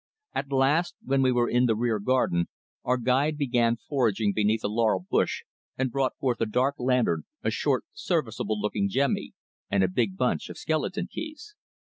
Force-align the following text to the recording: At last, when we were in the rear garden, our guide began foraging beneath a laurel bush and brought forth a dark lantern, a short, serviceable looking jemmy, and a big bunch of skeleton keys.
At 0.33 0.51
last, 0.51 0.95
when 1.05 1.21
we 1.21 1.31
were 1.31 1.47
in 1.47 1.67
the 1.67 1.75
rear 1.75 1.99
garden, 1.99 2.47
our 2.83 2.97
guide 2.97 3.37
began 3.37 3.77
foraging 3.77 4.33
beneath 4.33 4.63
a 4.63 4.67
laurel 4.67 5.05
bush 5.07 5.43
and 5.77 5.91
brought 5.91 6.17
forth 6.17 6.41
a 6.41 6.47
dark 6.47 6.79
lantern, 6.79 7.25
a 7.43 7.51
short, 7.51 7.85
serviceable 7.93 8.59
looking 8.59 8.89
jemmy, 8.89 9.33
and 9.69 9.83
a 9.83 9.87
big 9.87 10.17
bunch 10.17 10.49
of 10.49 10.57
skeleton 10.57 11.05
keys. 11.07 11.53